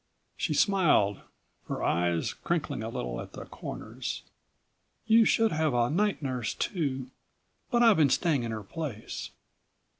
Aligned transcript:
She 0.35 0.55
smiled, 0.55 1.19
her 1.67 1.83
eyes 1.83 2.33
crinkling 2.33 2.81
a 2.81 2.89
little 2.89 3.21
at 3.21 3.33
the 3.33 3.45
corners. 3.45 4.23
"You 5.05 5.25
should 5.25 5.51
have 5.51 5.75
a 5.75 5.91
night 5.91 6.23
nurse 6.23 6.55
too, 6.55 7.11
but 7.69 7.83
I've 7.83 7.97
been 7.97 8.09
staying 8.09 8.41
on 8.41 8.45
in 8.47 8.51
her 8.51 8.63
place." 8.63 9.29